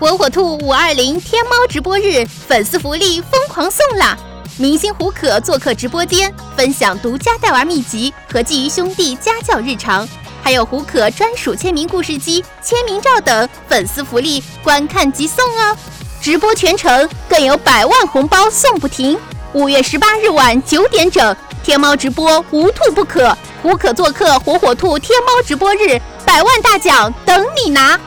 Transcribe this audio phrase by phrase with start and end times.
[0.00, 4.16] 火火兔五二零天猫直播日粉丝福利疯狂送啦！
[4.56, 10.08] 明星胡可做客直播间，分享独家带娃秘籍和鲫鱼兄弟家教日常，
[10.40, 15.76] 还有胡可专属签名故事机、签名照等粉丝福利，观看即送哦！
[16.20, 19.18] 直播全程更有百万红包送不停！
[19.52, 27.98] 五月十八日晚九点整，天猫直播无兔不可，胡可做客火火兔天猫直播日，百万大奖等你拿！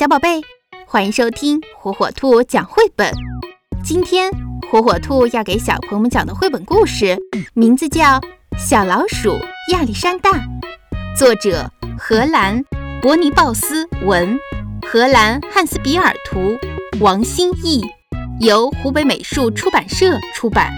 [0.00, 0.40] 小宝贝，
[0.86, 3.12] 欢迎收听火火兔讲绘本。
[3.84, 4.32] 今天
[4.72, 7.18] 火火兔要给小朋友们讲的绘本故事，
[7.52, 8.18] 名字叫
[8.56, 9.38] 《小老鼠
[9.72, 10.30] 亚历山大》，
[11.14, 12.64] 作者荷兰
[13.02, 14.38] 伯尼鲍斯文，
[14.90, 16.56] 荷兰汉斯比尔图，
[17.02, 17.84] 王新义，
[18.40, 20.72] 由湖北美术出版社出版。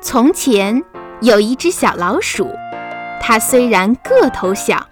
[0.00, 0.82] 从前。
[1.20, 2.50] 有一只小老鼠，
[3.20, 4.86] 它虽然个头小，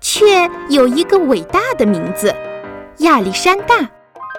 [0.00, 2.34] 却有一个伟大的名字——
[2.98, 3.88] 亚历山大。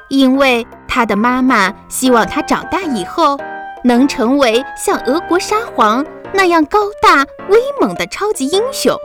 [0.08, 3.40] 因为它的妈妈希望它长大以后
[3.84, 8.96] 能成为像俄国沙皇那样高大威猛的超级英雄。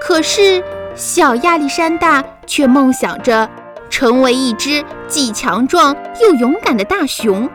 [0.00, 0.62] 可是，
[0.94, 3.50] 小亚历山大却梦想着
[3.90, 7.50] 成为一只既强壮又勇敢的大熊，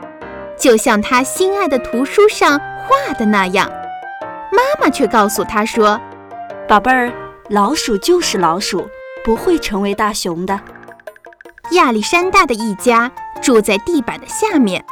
[0.60, 3.70] 就像他心爱的图书上画的那样。
[4.52, 6.00] 妈妈却告诉他说
[6.68, 7.12] ：“宝贝儿，
[7.50, 8.90] 老鼠就是老鼠，
[9.24, 10.60] 不会成为大熊的。”
[11.72, 14.84] 亚历山大的一家住在地板的下面，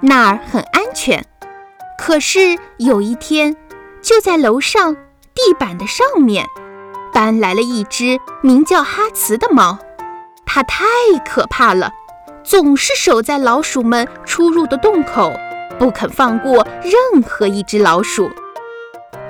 [0.00, 1.24] 那儿很安全。
[1.98, 3.56] 可是有一天，
[4.00, 4.96] 就在楼上
[5.34, 6.46] 地板的上面，
[7.12, 9.78] 搬来了一只名叫哈茨的猫。
[10.46, 10.84] 它太
[11.24, 11.92] 可怕了，
[12.44, 15.32] 总是守在老鼠们出入的洞口，
[15.78, 18.30] 不肯放过任何一只老鼠。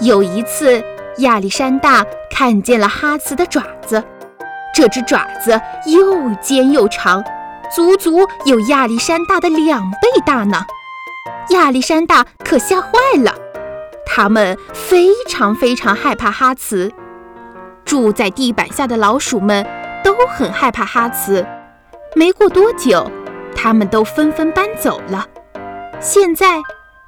[0.01, 0.83] 有一次，
[1.19, 4.03] 亚历山大看见了哈茨的爪子，
[4.75, 7.23] 这只爪子又尖又长，
[7.75, 10.65] 足足有亚历山大的两倍大呢。
[11.51, 12.91] 亚历山大可吓坏
[13.23, 13.35] 了，
[14.07, 16.91] 他们非常非常害怕哈茨。
[17.85, 19.67] 住在地板下的老鼠们
[20.03, 21.47] 都很害怕哈茨。
[22.15, 23.11] 没过多久，
[23.55, 25.27] 他们都纷纷搬走了。
[26.01, 26.61] 现在，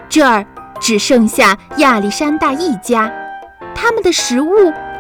[0.09, 0.45] 这儿。
[0.81, 3.11] 只剩下亚历山大一家，
[3.75, 4.51] 他们的食物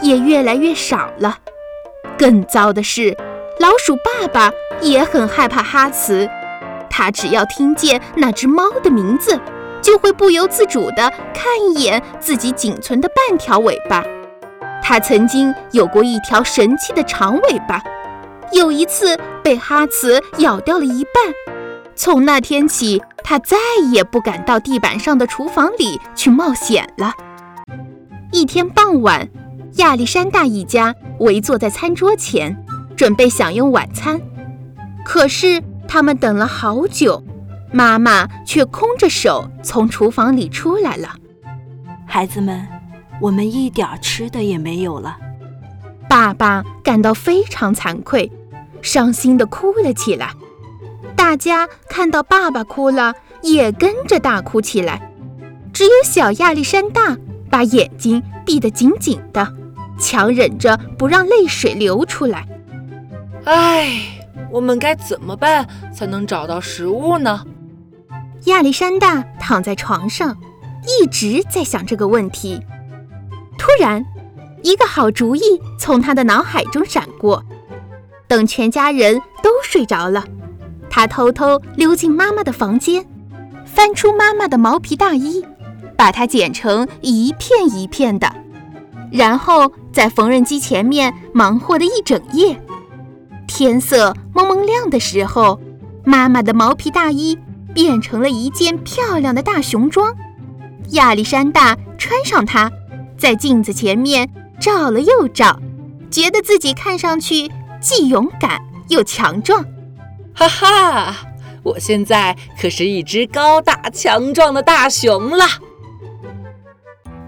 [0.00, 1.36] 也越来越少了。
[2.16, 3.14] 更糟的是，
[3.58, 4.50] 老鼠爸爸
[4.80, 6.26] 也很害怕哈茨，
[6.88, 9.38] 他只要听见那只猫的名字，
[9.82, 14.02] 就会不由自主地看一眼自己仅存的半条尾巴。
[14.80, 17.82] 他曾经有过一条神奇的长尾巴，
[18.54, 21.12] 有一次被哈茨咬掉了一半。
[21.96, 23.56] 从那天起，他再
[23.92, 27.12] 也不敢到地板上的厨房里去冒险了。
[28.30, 29.28] 一天傍晚，
[29.76, 32.56] 亚历山大一家围坐在餐桌前，
[32.96, 34.20] 准备享用晚餐。
[35.04, 37.22] 可是他们等了好久，
[37.72, 41.16] 妈妈却空着手从厨房里出来了。
[42.06, 42.66] 孩子们，
[43.20, 45.16] 我们一点吃的也没有了。
[46.08, 48.30] 爸爸感到非常惭愧，
[48.84, 50.30] 伤心地哭了起来。
[51.16, 55.10] 大家看到爸爸哭了，也跟着大哭起来。
[55.72, 57.16] 只有小亚历山大
[57.50, 59.52] 把眼睛闭得紧紧的，
[59.98, 62.46] 强忍着不让泪水流出来。
[63.44, 64.00] 唉，
[64.50, 67.44] 我们该怎么办才能找到食物呢？
[68.44, 70.36] 亚历山大躺在床上，
[70.86, 72.60] 一直在想这个问题。
[73.56, 74.04] 突然，
[74.62, 75.40] 一个好主意
[75.78, 77.42] 从他的脑海中闪过。
[78.28, 80.24] 等全家人都睡着了。
[80.90, 83.04] 他偷偷溜进妈妈的房间，
[83.64, 85.44] 翻出妈妈的毛皮大衣，
[85.96, 88.32] 把它剪成一片一片的，
[89.10, 92.60] 然后在缝纫机前面忙活了一整夜。
[93.46, 95.60] 天色蒙蒙亮的时候，
[96.04, 97.38] 妈妈的毛皮大衣
[97.74, 100.14] 变成了一件漂亮的大熊装。
[100.90, 102.70] 亚历山大穿上它，
[103.18, 104.28] 在镜子前面
[104.60, 105.58] 照了又照，
[106.10, 107.50] 觉得自己看上去
[107.84, 108.58] 既勇敢
[108.88, 109.62] 又强壮。
[110.34, 111.14] 哈哈，
[111.62, 115.44] 我现在可是一只高大强壮的大熊了。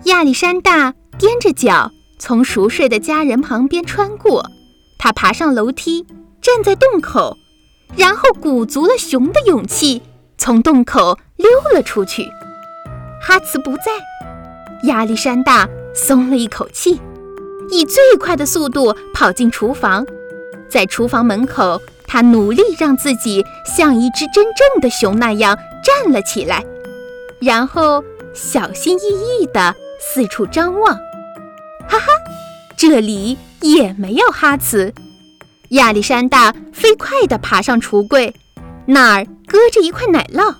[0.05, 4.47] 亚历山大踮着脚从熟睡的家人旁边穿过，
[4.99, 6.07] 他爬上楼梯，
[6.41, 7.37] 站在洞口，
[7.95, 10.01] 然后鼓足了熊的勇气，
[10.39, 12.27] 从洞口溜了出去。
[13.21, 13.93] 哈茨不在，
[14.85, 16.99] 亚历山大松了一口气，
[17.71, 20.07] 以最快的速度跑进厨房，
[20.69, 21.81] 在厨房门口。
[22.09, 26.65] 他努力让自己像一只真正的熊那样站了起来。
[27.41, 28.03] 然后
[28.33, 30.95] 小心翼翼地四处张望。
[31.89, 32.07] 哈哈，
[32.77, 34.95] 这里也没有哈茨。
[35.71, 38.33] 亚历山大飞快地爬上橱柜，
[38.87, 40.55] 那儿搁着一块奶酪，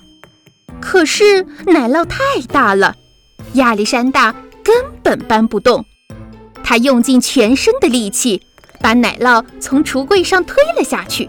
[0.81, 2.19] 可是奶酪太
[2.49, 2.93] 大了，
[3.53, 5.85] 亚历山大根本搬不动。
[6.61, 8.41] 他用尽全身的力气，
[8.81, 11.27] 把奶酪从橱柜上推了下去，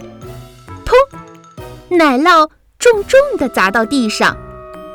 [0.84, 1.96] 砰！
[1.96, 2.48] 奶酪
[2.78, 4.36] 重重地砸到地上，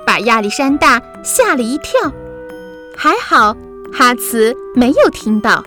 [0.05, 2.11] 把亚历山大吓了一跳。
[2.95, 3.55] 还好
[3.91, 5.63] 哈茨没有听到。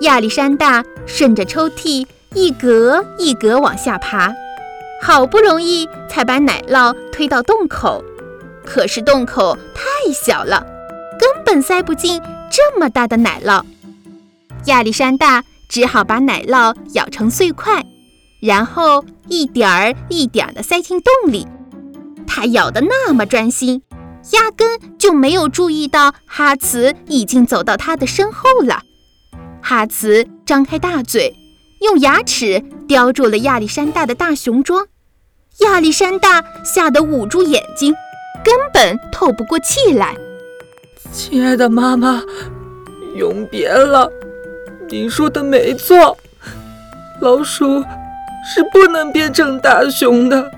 [0.00, 4.34] 亚历山大顺着抽屉一格一格往下爬，
[5.00, 8.04] 好不容易才把奶酪推到洞口，
[8.64, 10.66] 可是洞口太小了，
[11.18, 13.62] 根本塞不进这么大的奶酪。
[14.66, 15.42] 亚历山大
[15.74, 17.84] 只好把奶酪咬成碎块，
[18.40, 21.48] 然后一点儿一点儿地塞进洞里。
[22.28, 23.82] 他咬得那么专心，
[24.34, 28.82] 压根就没有注意到哈茨已经走到他的身后了。
[29.60, 31.34] 哈茨张开大嘴，
[31.80, 34.86] 用牙齿叼住了亚历山大的大熊装。
[35.58, 37.92] 亚历山大吓得捂住眼睛，
[38.44, 40.14] 根本透不过气来。
[41.12, 42.22] 亲爱的妈妈，
[43.16, 44.08] 永别了。
[44.90, 46.16] 您说的没错，
[47.20, 47.82] 老鼠
[48.44, 50.50] 是不能变成大熊的。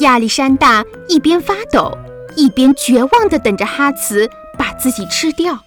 [0.00, 1.96] 亚历山大一边发抖，
[2.34, 5.60] 一边绝望地等着哈茨把自己吃掉。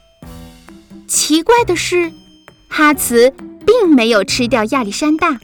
[1.08, 2.12] 奇怪的是，
[2.68, 3.32] 哈茨
[3.66, 5.40] 并没有吃掉亚历山大，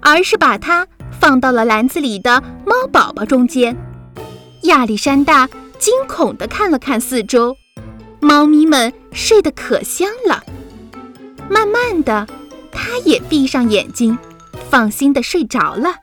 [0.00, 0.86] 而是把它
[1.18, 3.74] 放到了篮子里的猫宝宝中间。
[4.62, 5.48] 亚历山大
[5.78, 7.56] 惊恐地看了看四周，
[8.20, 10.44] 猫咪们睡得可香了。
[11.48, 12.26] 慢慢的，
[12.70, 14.18] 他也闭上眼睛，
[14.70, 15.96] 放心的睡着了。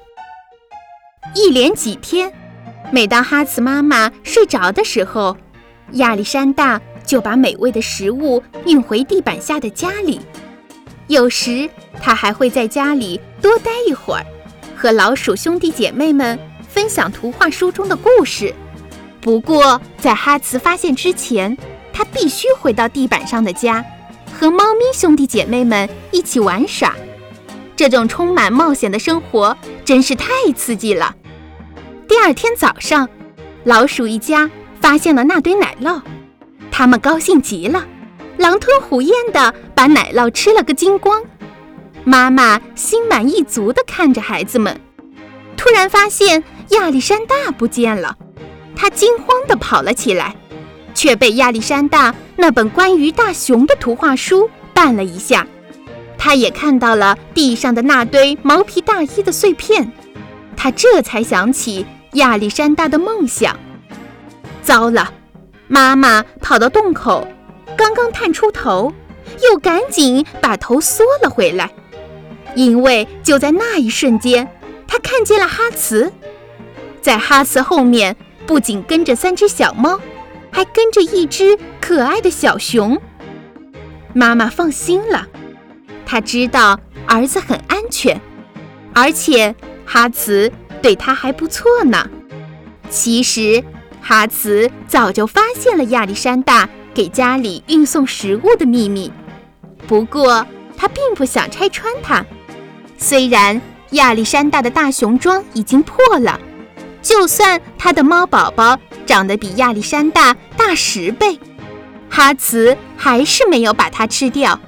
[1.33, 2.31] 一连几天，
[2.92, 5.36] 每当哈茨妈妈睡着的时候，
[5.94, 10.19] 亚历山大就把美味的食物运回地板下的家里。
[11.07, 11.69] 有时，
[12.01, 14.25] 他还会在家里多待一会儿，
[14.75, 18.53] 和老鼠兄弟姐妹们分享图画书中的故事。
[19.21, 21.56] 不过，在哈茨发现之前，
[21.94, 23.86] 他必须回到地板上的家。
[24.38, 26.94] 和猫咪兄弟姐妹们一起玩耍，
[27.74, 29.56] 这种充满冒险的生活
[29.86, 31.16] 真是太刺激了。
[32.06, 33.08] 第二天早上，
[33.64, 34.52] 老鼠一家
[34.82, 36.02] 发现了那堆奶酪，
[36.70, 37.86] 他们高兴极了，
[38.36, 41.24] 狼吞虎咽地把奶酪吃了个精光。
[42.04, 44.80] 妈妈心满意足地看着孩子们，
[45.56, 48.18] 突然发现亚历山大不见了，
[48.76, 50.36] 他惊慌地跑了起来。
[50.95, 55.45] 却被亚历山大那本关于大熊的图画书绊了一下，
[56.18, 59.92] 他也看到了地上的那堆毛皮大衣的碎片，
[60.57, 63.56] 他这才想起亚历山大的梦想。
[64.63, 65.13] 糟了，
[65.68, 67.27] 妈妈跑到洞口，
[67.77, 68.91] 刚刚探出头，
[69.44, 71.69] 又赶紧把头缩了回来，
[72.56, 74.48] 因为就在那一瞬间，
[74.88, 76.12] 他看见了哈茨，
[77.01, 78.15] 在哈茨后面
[78.48, 80.00] 不仅跟着三只小猫。
[80.56, 82.98] 还跟着一只可爱的小熊，
[84.13, 85.28] 妈妈放心了，
[86.06, 88.22] 她知道儿子很安全，
[88.94, 89.54] 而且
[89.86, 90.50] 哈茨
[90.81, 92.10] 对他还不错呢。
[92.90, 93.62] 其实
[94.02, 99.12] 哈茨早就发现了亚历山大给家里运送食物的秘密，
[99.86, 102.25] 不过他并不想拆穿他。
[102.98, 106.39] 虽然亚历山大的大熊装已经破了，
[107.01, 108.79] 就算他的猫宝宝。
[109.05, 111.39] 长得比亚历山大大十倍，
[112.09, 114.59] 哈茨还是没有把它吃掉。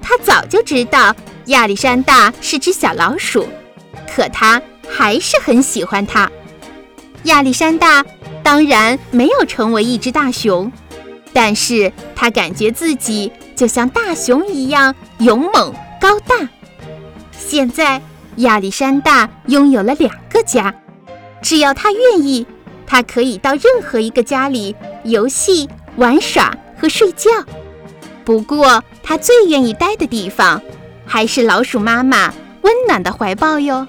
[0.00, 1.14] 他早就知道
[1.46, 3.48] 亚历山大是只小老鼠，
[4.08, 6.30] 可他还是很喜欢它。
[7.24, 8.04] 亚历山大
[8.42, 10.70] 当然没有成为一只大熊，
[11.32, 16.48] 但是他感觉自己就像大熊一样勇猛高大。
[17.32, 18.00] 现在
[18.36, 20.74] 亚历山大拥有了两个家，
[21.42, 22.46] 只要他愿意。
[22.90, 27.30] 它可以到任何一个家里游戏、玩耍和睡觉，
[28.24, 30.60] 不过它最愿意待的地方，
[31.06, 33.86] 还是老鼠妈妈温暖的怀抱哟。